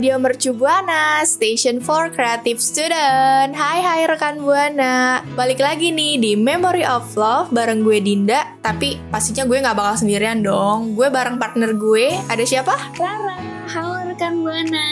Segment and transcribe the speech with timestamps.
[0.00, 3.52] Radio Mercu Buana, Station for Creative Student.
[3.52, 8.56] Hai hai rekan Buana, balik lagi nih di Memory of Love bareng gue Dinda.
[8.64, 10.96] Tapi pastinya gue nggak bakal sendirian dong.
[10.96, 12.16] Gue bareng partner gue.
[12.32, 12.96] Ada siapa?
[12.96, 13.44] Rara,
[13.76, 14.88] halo rekan Buana.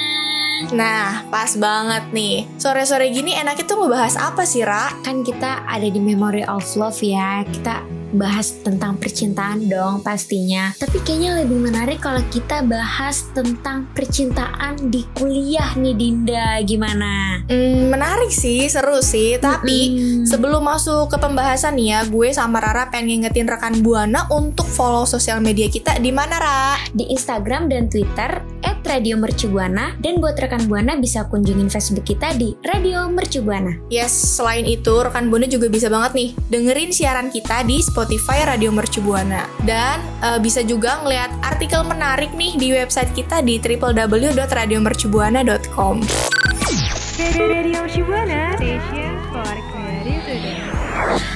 [0.77, 2.45] Nah, pas banget nih.
[2.61, 4.93] Sore-sore gini enaknya tuh ngebahas apa sih, Ra?
[5.01, 11.01] kan kita ada di Memory of Love ya kita bahas tentang percintaan dong pastinya tapi
[11.05, 18.29] kayaknya lebih menarik kalau kita bahas tentang percintaan di kuliah nih Dinda gimana Hmm, menarik
[18.29, 19.41] sih, seru sih.
[19.41, 20.29] Tapi Mm-mm.
[20.29, 25.09] sebelum masuk ke pembahasan nih ya, gue sama Rara pengen ngingetin rekan Buana untuk follow
[25.09, 26.77] sosial media kita di mana, Ra?
[26.93, 28.45] di Instagram dan Twitter
[28.89, 33.77] Radio Mercubuana dan buat rekan Buana bisa kunjungin Facebook kita di Radio Mercubuana.
[33.93, 38.73] Yes, selain itu rekan Buana juga bisa banget nih dengerin siaran kita di Spotify Radio
[38.73, 39.45] Mercu Buana.
[39.69, 46.01] Dan eh, bisa juga ngeliat artikel menarik nih di website kita di www.radiomercubuana.com.
[47.19, 51.28] Radio Shibuana Station for Creative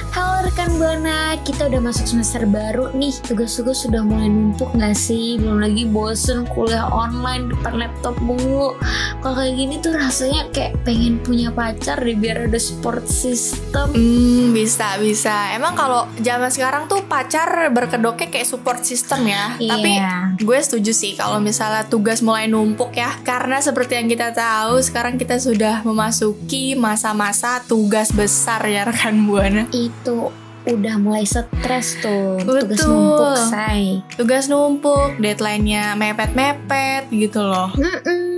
[0.53, 3.09] rekan Buana, kita udah masuk semester baru nih.
[3.25, 5.41] Tugas-tugas sudah mulai numpuk gak sih?
[5.41, 8.77] Belum lagi bosen kuliah online depan laptop mulu.
[9.25, 13.97] Kalau kayak gini tuh rasanya kayak pengen punya pacar deh biar ada support system.
[13.97, 15.57] Hmm, bisa bisa.
[15.57, 19.57] Emang kalau zaman sekarang tuh pacar berkedoknya kayak support system ya.
[19.57, 20.37] Tapi Iya.
[20.37, 23.09] gue setuju sih kalau misalnya tugas mulai numpuk ya.
[23.25, 29.65] Karena seperti yang kita tahu, sekarang kita sudah memasuki masa-masa tugas besar ya rekan Buana.
[29.73, 32.39] Itu udah mulai stres tuh.
[32.43, 32.91] Tugas Betul.
[32.91, 33.83] numpuk, say.
[34.15, 37.69] Tugas numpuk, deadline-nya mepet-mepet gitu loh.
[37.75, 38.32] Mm-mm.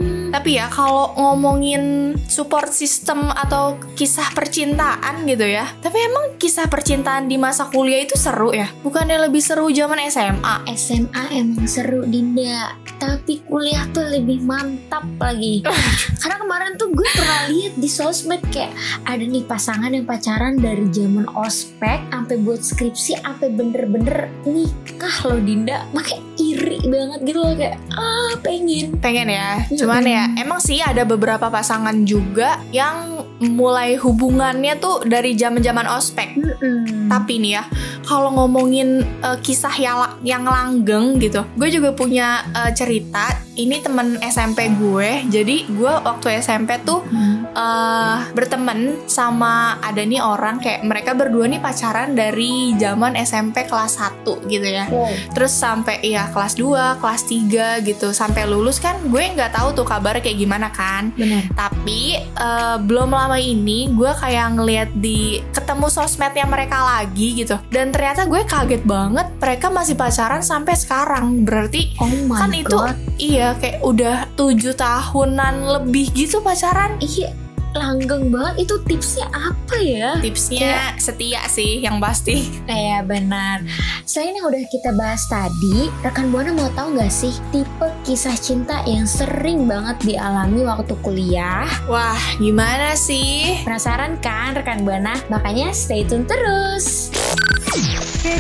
[0.46, 5.66] Tapi ya kalau ngomongin support system atau kisah percintaan gitu ya.
[5.82, 8.70] Tapi emang kisah percintaan di masa kuliah itu seru ya?
[8.86, 10.70] Bukannya lebih seru zaman SMA?
[10.78, 15.66] SMA emang seru Dinda Tapi kuliah tuh lebih mantap lagi
[16.22, 18.78] Karena kemarin tuh gue pernah lihat di sosmed Kayak
[19.10, 25.42] ada nih pasangan yang pacaran dari zaman ospek Sampai buat skripsi Sampai bener-bener nikah loh
[25.42, 26.22] Dinda Makanya
[26.56, 29.68] iri banget gitu loh Kayak ah pengen Pengen ya.
[29.70, 36.40] Cuman ya emang sih ada beberapa pasangan juga yang mulai hubungannya tuh dari zaman-zaman ospek.
[36.40, 37.12] Mm-mm.
[37.12, 37.64] Tapi nih ya,
[38.06, 43.42] kalau ngomongin eh, kisah yang, yang langgeng gitu, gue juga punya eh, cerita.
[43.56, 45.24] Ini temen SMP gue.
[45.32, 47.48] Jadi gue waktu SMP tuh Hmm.
[47.56, 53.96] eh berteman sama ada nih orang kayak mereka berdua nih pacaran dari zaman SMP kelas
[53.96, 54.92] 1 gitu ya.
[54.92, 55.08] Wow.
[55.32, 59.88] Terus sampai ya kelas 2, kelas 3 gitu sampai lulus kan gue nggak tahu tuh
[59.88, 61.16] kabarnya kayak gimana kan.
[61.16, 67.56] Bener Tapi eh, belum lama ini gue kayak ngeliat di ketemu sosmednya mereka lagi gitu.
[67.72, 71.48] Dan ternyata gue kaget banget mereka masih pacaran sampai sekarang.
[71.48, 77.00] Berarti Oh my kan itu god iya kayak udah tujuh tahunan lebih gitu pacaran.
[77.00, 77.45] Iya
[77.76, 80.18] langgeng banget Itu tipsnya apa ya?
[80.24, 82.48] Tipsnya setia sih yang pasti.
[82.86, 83.64] Iya benar.
[84.04, 88.84] Selain yang udah kita bahas tadi, rekan buana mau tahu nggak sih tipe kisah cinta
[88.86, 91.66] yang sering banget dialami waktu kuliah?
[91.90, 93.64] Wah, gimana sih?
[93.64, 95.18] Penasaran kan rekan buana?
[95.32, 97.10] Makanya stay tune terus.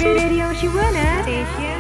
[0.03, 1.74] Radio Shibuana Station.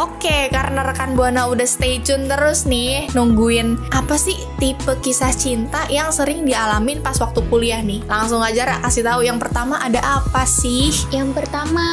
[0.00, 5.84] Oke, karena rekan Buana udah stay tune terus nih nungguin apa sih tipe kisah cinta
[5.92, 8.00] yang sering dialamin pas waktu kuliah nih.
[8.08, 10.88] Langsung aja Ra, kasih tahu yang pertama ada apa sih?
[11.12, 11.84] Yang pertama,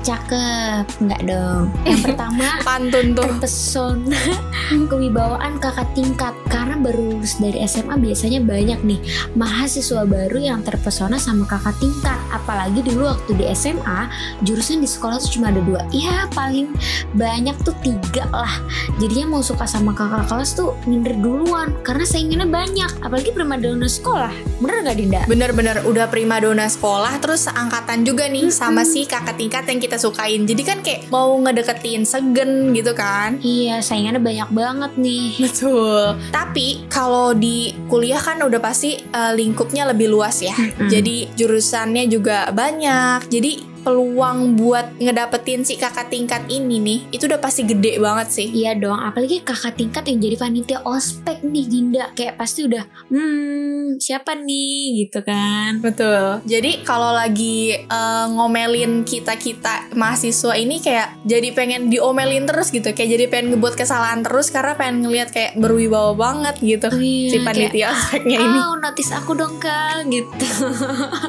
[0.00, 0.84] cakep.
[1.04, 1.64] Enggak dong.
[1.84, 3.20] Yang pertama, Pantun tuh.
[3.28, 4.22] terpesona
[4.90, 9.00] kewibawaan kakak tingkat karena baru lulus dari SMA biasanya banyak nih
[9.36, 12.16] mahasiswa baru yang terpesona sama kakak tingkat.
[12.32, 14.08] Apalagi dulu waktu di SMA
[14.40, 15.84] jurusan di sekolah tuh cuma ada dua.
[15.92, 16.72] Ya paling
[17.12, 18.62] banyak tuh tiga lah.
[19.02, 22.90] Jadinya mau suka sama kakak kelas tuh minder duluan karena saingannya banyak.
[23.02, 24.30] Apalagi primadona sekolah.
[24.62, 25.20] Bener nggak Dinda?
[25.26, 29.98] Bener-bener udah prima dona sekolah terus angkatan juga nih sama si kakak tingkat yang kita
[29.98, 30.46] sukain.
[30.46, 33.42] Jadi kan kayak mau ngedeketin segen gitu kan.
[33.42, 35.42] Iya saingannya banyak banget nih.
[35.42, 36.14] Betul.
[36.30, 40.54] Tapi kalau di kuliah kan udah pasti eh, lingkupnya lebih luas ya.
[40.54, 40.86] Mm-mm.
[40.86, 43.26] Jadi jurusannya juga banyak.
[43.32, 48.46] Jadi peluang buat ngedapetin si kakak tingkat ini nih itu udah pasti gede banget sih.
[48.50, 53.98] Iya dong, apalagi kakak tingkat yang jadi panitia ospek nih Dinda Kayak pasti udah, hmm
[54.00, 56.40] siapa nih gitu kan Betul.
[56.48, 62.94] Jadi kalau lagi eh, ngomelin kita-kita mahasiswa ini kayak jadi pengen diomelin terus gitu.
[62.94, 66.88] Kayak jadi pengen ngebuat kesalahan terus karena pengen ngeliat kayak berwibawa banget gitu.
[66.88, 68.58] Oh iya, si panitia ospeknya ini.
[68.62, 70.46] Oh notis aku dong kak gitu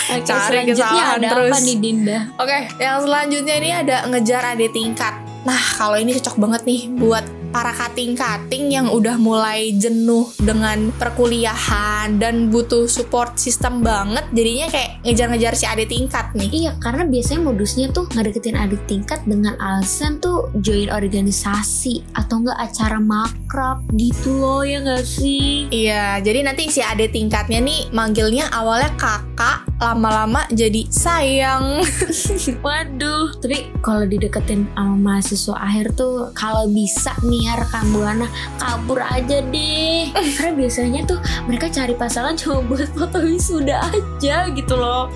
[0.07, 1.51] Oke Cari kesalahan ada terus.
[1.51, 2.19] apa nih Dinda?
[2.39, 5.13] Oke, yang selanjutnya ini ada ngejar adik tingkat.
[5.44, 12.19] Nah, kalau ini cocok banget nih buat para kating-kating yang udah mulai jenuh dengan perkuliahan
[12.19, 14.27] dan butuh support system banget.
[14.35, 16.49] Jadinya kayak ngejar-ngejar si adik tingkat nih.
[16.51, 22.59] Iya karena biasanya modusnya tuh ngedeketin adik tingkat dengan alasan tuh join organisasi Atau enggak
[22.59, 25.69] acara makrab gitu loh ya gak sih?
[25.71, 31.81] Iya, jadi nanti si adik tingkatnya nih manggilnya awalnya kakak, lama-lama jadi sayang.
[32.65, 39.00] Waduh, tapi kalau dideketin sama mahasiswa akhir tuh kalau bisa nih ya rekan buana kabur
[39.01, 40.10] aja deh.
[40.38, 45.10] Karena biasanya tuh mereka cari pasangan cuma buat foto wisuda aja gitu loh.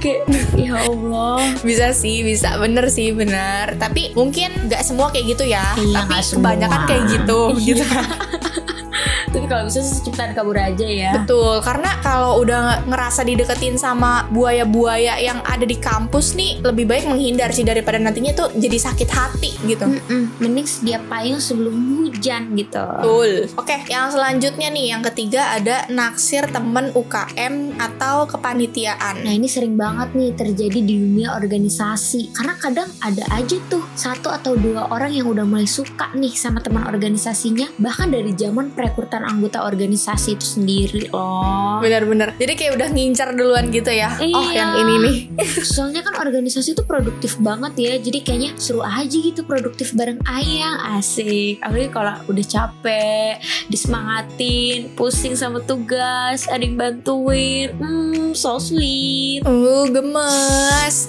[0.00, 0.24] Kayak
[0.68, 1.40] ya Allah.
[1.60, 3.76] bisa sih, bisa bener sih bener.
[3.76, 5.76] Tapi mungkin nggak semua kayak gitu ya.
[5.76, 8.04] Iya, Tapi kebanyakan kayak gitu, gitu kan.
[9.38, 11.12] Tapi kalau bisa sih cepetan kabur aja ya.
[11.14, 17.06] Betul, karena kalau udah ngerasa dideketin sama buaya-buaya yang ada di kampus nih, lebih baik
[17.06, 19.86] menghindar sih daripada nantinya tuh jadi sakit hati gitu.
[19.86, 22.82] Mm-mm, mending sedia payung sebelum hujan gitu.
[22.82, 23.32] Betul.
[23.54, 29.22] Oke, yang selanjutnya nih, yang ketiga ada naksir temen UKM atau kepanitiaan.
[29.22, 34.32] Nah ini sering banget nih terjadi di dunia organisasi Karena kadang ada aja tuh satu
[34.32, 39.27] atau dua orang yang udah mulai suka nih sama teman organisasinya Bahkan dari zaman perekrutan
[39.28, 42.34] anggota organisasi itu sendiri loh Bener-bener.
[42.34, 44.16] Jadi kayak udah ngincar duluan gitu ya.
[44.16, 44.50] Oh, Iya.
[44.56, 45.16] yang ini nih.
[45.70, 50.98] Soalnya kan organisasi itu produktif banget ya Jadi kayaknya seru aja gitu produktif bareng Ayang
[50.98, 53.38] Asik Apalagi kalau udah capek
[53.68, 61.08] Disemangatin Pusing sama tugas Ada yang bantuin Hmm so sweet Uh, gemes.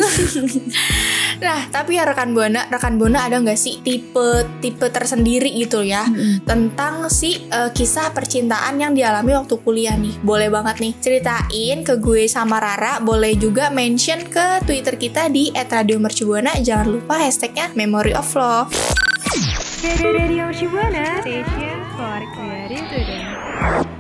[1.44, 6.44] nah, tapi ya rekan Buana, rekan Buana ada nggak sih tipe-tipe tersendiri gitu ya Mm-mm.
[6.44, 10.20] tentang si eh, kisah percintaan yang dialami waktu kuliah nih?
[10.22, 13.00] Boleh banget nih ceritain ke gue sama Rara.
[13.00, 16.60] Boleh juga mention ke Twitter kita di @radiomercubuana.
[16.60, 18.74] Jangan lupa hashtagnya Memory of Love.
[20.04, 22.59] Radio Shibuana Station for.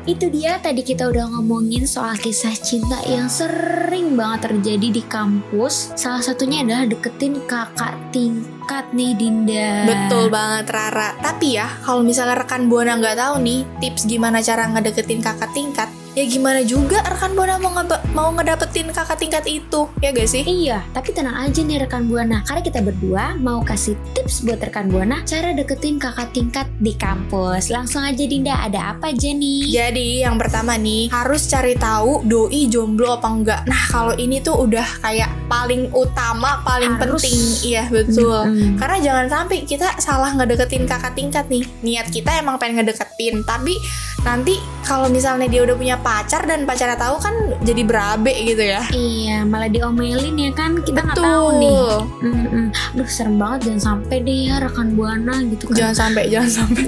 [0.10, 5.94] Itu dia tadi kita udah ngomongin soal kisah cinta yang sering banget terjadi di kampus.
[5.94, 9.86] Salah satunya adalah deketin kakak tingkat nih Dinda.
[9.86, 11.14] Betul banget Rara.
[11.22, 15.94] Tapi ya, kalau misalnya rekan Buana nggak tahu nih tips gimana cara ngedeketin kakak tingkat,
[16.19, 20.44] ya gimana juga rekan Buana mau ngebe- mau ngedapetin kakak tingkat itu, ya gak sih?
[20.44, 22.44] Iya, tapi tenang aja nih rekan Buana.
[22.44, 27.71] Karena kita berdua mau kasih tips buat rekan Buana cara deketin kakak tingkat di kampus.
[27.71, 29.71] Langsung aja Dinda, ada apa aja nih?
[29.71, 33.61] Jadi yang pertama nih harus cari tahu doi jomblo apa enggak.
[33.64, 37.20] Nah kalau ini tuh udah kayak paling utama, paling Harus.
[37.20, 38.46] penting, iya betul.
[38.46, 38.78] Mm-mm.
[38.78, 41.66] Karena jangan sampai kita salah ngedeketin kakak tingkat nih.
[41.82, 43.74] Niat kita emang pengen ngedeketin, tapi
[44.22, 47.34] nanti kalau misalnya dia udah punya pacar dan pacarnya tahu kan
[47.66, 48.86] jadi berabe gitu ya.
[48.94, 51.82] Iya, malah diomelin ya kan kita nggak tahu nih.
[52.22, 52.66] Mm-mm.
[52.94, 55.76] Duh serem banget jangan sampai deh ya rekan buana gitu kan.
[55.76, 56.84] Jangan sampai, jangan sampai.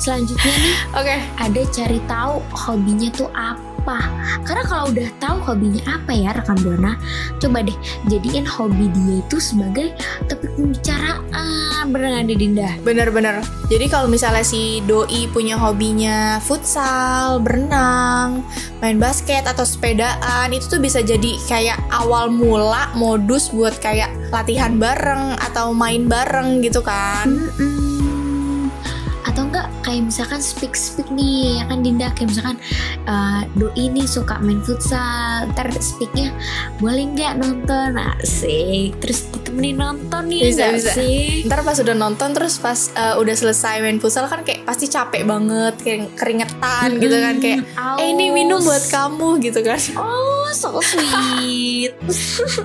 [0.00, 1.16] Selanjutnya nih Oke.
[1.36, 3.65] ada cari tahu hobinya tuh apa.
[4.42, 6.98] Karena kalau udah tahu hobinya apa ya rekan buana,
[7.38, 7.76] coba deh
[8.10, 9.94] jadiin hobi dia itu sebagai
[10.26, 11.86] topik pembicaraan.
[11.86, 12.70] Bener nggak nih, Dinda?
[12.82, 13.46] Bener-bener.
[13.70, 18.42] Jadi kalau misalnya si doi punya hobinya futsal, berenang,
[18.82, 24.78] main basket atau sepedaan, itu tuh bisa jadi kayak awal mula modus buat kayak latihan
[24.82, 27.26] bareng atau main bareng gitu kan.
[27.26, 27.85] Atau enggak
[29.86, 32.10] kayak misalkan speak speak nih ya kan Dinda?
[32.18, 32.56] Kayak misalkan
[33.06, 36.34] eh, doi ini suka main futsal ntar speaknya
[36.82, 37.94] boleh nggak nonton?
[37.94, 38.98] Asik.
[38.98, 40.92] Terus ditemenin nonton nih Bisa, bisa.
[40.98, 41.46] sih?
[41.46, 45.22] Ntar pas udah nonton terus pas uh, udah selesai main futsal kan kayak pasti capek
[45.22, 47.60] banget kayak keringetan gitu kan kayak
[48.02, 49.78] eh ini minum buat kamu gitu kan.
[49.94, 51.92] Oh so sweet.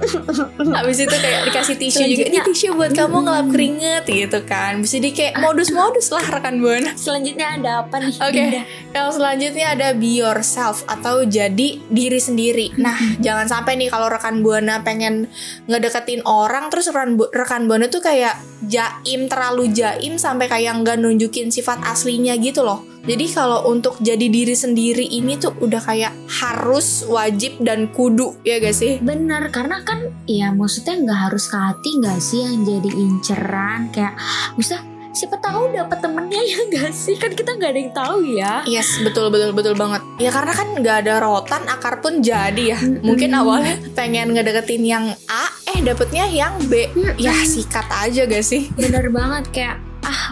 [0.78, 4.82] Habis itu kayak dikasih tisu juga Ini tisu buat kamu ngelap keringet gitu kan.
[4.82, 8.16] Bisa di kayak modus-modus lah rekan Buana selanjutnya ada apa nih?
[8.22, 8.62] Oke, Dinda?
[8.92, 12.68] yang selanjutnya ada be yourself atau jadi diri sendiri.
[12.78, 15.32] Nah, jangan sampai nih kalau rekan buana pengen
[15.66, 21.02] ngedeketin orang terus rekan Bu- rekan buana tuh kayak jaim terlalu jaim sampai kayak nggak
[21.02, 22.91] nunjukin sifat aslinya gitu loh.
[23.02, 28.62] Jadi kalau untuk jadi diri sendiri ini tuh udah kayak harus wajib dan kudu ya
[28.62, 29.02] gak sih?
[29.02, 34.14] Bener, karena kan ya maksudnya nggak harus ke hati nggak sih yang jadi inceran kayak
[34.54, 38.54] maksudnya siapa tahu dapat temennya ya nggak sih kan kita nggak ada yang tahu ya.
[38.70, 40.02] Yes, betul betul betul banget.
[40.22, 42.80] Ya karena kan nggak ada rotan, akar pun jadi ya.
[42.82, 46.86] Mungkin awalnya pengen ngedeketin yang A, eh dapetnya yang B.
[47.20, 48.72] Ya sikat aja gak sih?
[48.78, 49.91] Bener banget kayak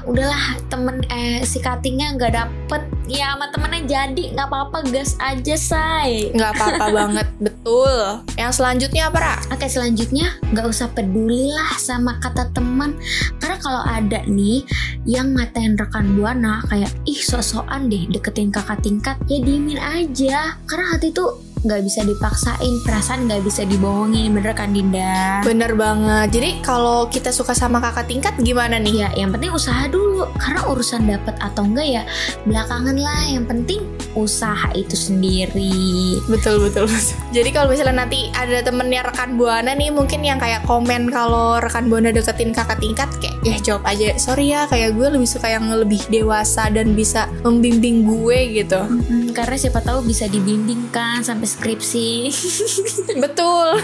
[0.09, 5.55] udahlah temen eh si cuttingnya nggak dapet ya sama temennya jadi nggak apa-apa gas aja
[5.57, 6.33] say.
[6.33, 7.97] Nggak apa-apa banget, betul.
[8.37, 9.35] Yang selanjutnya apa, Ra?
[9.53, 12.97] Oke selanjutnya nggak usah peduli lah sama kata teman
[13.37, 14.65] karena kalau ada nih
[15.05, 20.85] yang ngatain rekan buana kayak ih sok-sokan deh deketin kakak tingkat ya diemin aja karena
[20.95, 26.35] hati tuh nggak bisa dipaksain perasaan nggak bisa dibohongin bener kan Dinda Bener banget.
[26.35, 29.05] Jadi kalau kita suka sama kakak tingkat gimana nih?
[29.05, 32.03] ya yang penting usaha dulu karena urusan dapat atau enggak ya
[32.43, 33.79] belakangan lah yang penting
[34.17, 37.15] usaha itu sendiri Betul betul betul.
[37.35, 41.89] Jadi kalau misalnya nanti ada temennya rekan buana nih mungkin yang kayak komen kalau rekan
[41.89, 45.69] buana deketin kakak tingkat kayak ya jawab aja sorry ya kayak gue lebih suka yang
[45.69, 48.81] lebih dewasa dan bisa membimbing gue gitu.
[48.81, 52.29] Mm, karena siapa tahu bisa dibimbing kan sampai skripsi
[53.23, 53.77] betul.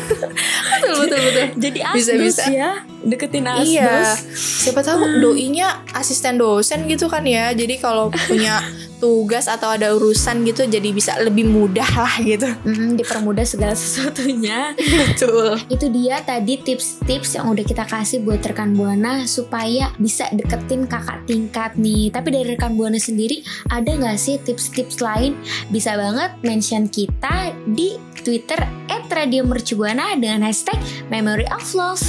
[0.81, 1.45] betul betul betul.
[1.59, 2.43] jadi Bisa, bisa.
[2.49, 2.71] ya
[3.05, 7.53] deketin asdos Iya, siapa tahu doinya asisten dosen gitu kan ya.
[7.53, 8.59] Jadi kalau punya
[8.99, 12.47] tugas atau ada urusan gitu jadi bisa lebih mudah lah gitu.
[12.65, 14.73] Mm, dipermudah segala sesuatunya
[15.11, 15.59] Betul.
[15.67, 21.21] itu dia tadi tips-tips yang udah kita kasih buat rekan buana supaya bisa deketin kakak
[21.27, 25.35] tingkat nih tapi dari rekan buana sendiri ada nggak sih tips-tips lain
[25.69, 28.57] bisa banget mention kita di Twitter
[29.05, 30.75] @radiomercubuana dengan hashtag
[31.13, 32.03] Memory of Love.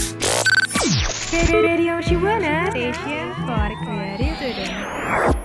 [1.37, 2.73] Radio Student.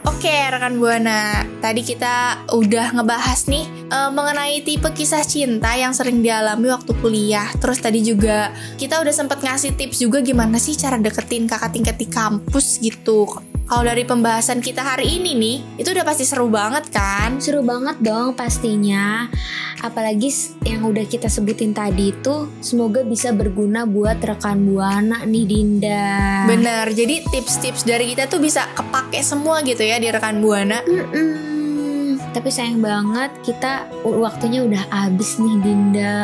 [0.07, 1.43] Oke, rekan Buana.
[1.60, 7.51] Tadi kita udah ngebahas nih eh, mengenai tipe kisah cinta yang sering dialami waktu kuliah.
[7.60, 12.00] Terus tadi juga kita udah sempet ngasih tips juga gimana sih cara deketin kakak tingkat
[12.00, 13.50] di kampus gitu.
[13.72, 17.40] Kalau dari pembahasan kita hari ini nih, itu udah pasti seru banget kan?
[17.40, 19.32] Seru banget dong pastinya.
[19.80, 20.28] Apalagi
[20.68, 26.51] yang udah kita sebutin tadi itu semoga bisa berguna buat rekan buana nih Dinda.
[26.51, 30.84] Bener, jadi tips-tips dari kita tuh bisa kepake semua gitu ya di rekan Buana.
[30.84, 31.50] Mm-mm.
[32.32, 36.20] Tapi sayang banget kita waktunya udah habis nih Dinda.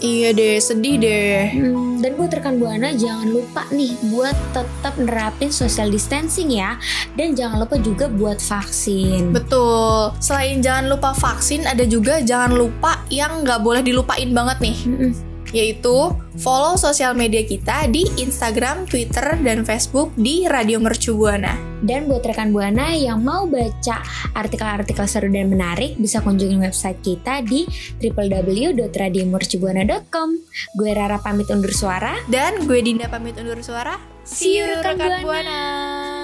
[0.00, 1.52] Iya deh, sedih deh.
[1.52, 6.80] Hmm, dan buat rekan buana jangan lupa nih buat tetap nerapin social distancing ya.
[7.12, 9.36] Dan jangan lupa juga buat vaksin.
[9.36, 10.16] Betul.
[10.16, 14.78] Selain jangan lupa vaksin, ada juga jangan lupa yang nggak boleh dilupain banget nih.
[14.88, 15.33] Mm-mm.
[15.54, 16.10] Yaitu
[16.42, 21.54] follow sosial media kita di Instagram, Twitter, dan Facebook di Radio Mercu Buana.
[21.84, 24.02] Dan buat rekan buana yang mau baca
[24.34, 27.68] artikel-artikel seru dan menarik bisa kunjungin website kita di
[28.02, 30.28] www.radiomercubuana.com.
[30.74, 32.18] Gue Rara pamit undur suara.
[32.26, 33.94] Dan gue Dinda pamit undur suara.
[34.24, 35.60] See you rekan rekan buana.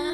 [0.00, 0.09] Kamu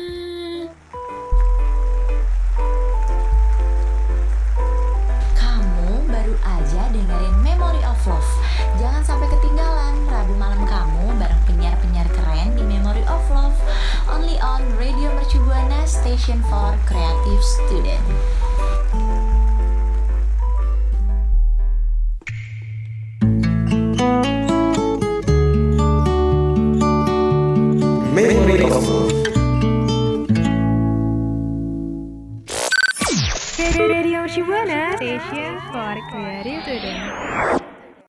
[8.07, 8.31] Love.
[8.79, 13.59] Jangan sampai ketinggalan Rabu malam kamu bareng penyiar-penyiar keren di Memory of Love.
[14.07, 18.07] Only on Radio Mercu Buana Station for Creative Student.